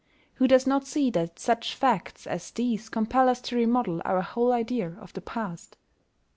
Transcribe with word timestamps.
Who 0.37 0.47
does 0.47 0.65
not 0.65 0.87
see 0.87 1.11
that 1.11 1.37
such 1.37 1.75
facts 1.75 2.25
as 2.25 2.49
these 2.49 2.89
compel 2.89 3.29
us 3.29 3.39
to 3.41 3.55
remodel 3.55 4.01
our 4.03 4.21
whole 4.23 4.51
idea 4.51 4.97
of 4.99 5.13
the 5.13 5.21
past? 5.21 5.77